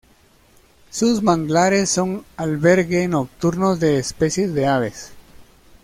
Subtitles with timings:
[0.89, 5.11] Sus manglares son albergue nocturno de especies de aves.